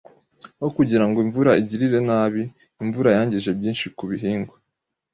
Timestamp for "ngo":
1.07-1.17